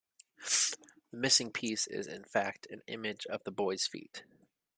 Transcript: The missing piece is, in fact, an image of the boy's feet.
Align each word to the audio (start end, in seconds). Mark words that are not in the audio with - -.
The 1.11 1.15
missing 1.17 1.51
piece 1.51 1.85
is, 1.85 2.07
in 2.07 2.23
fact, 2.23 2.65
an 2.71 2.81
image 2.87 3.27
of 3.27 3.43
the 3.43 3.51
boy's 3.51 3.85
feet. 3.85 4.23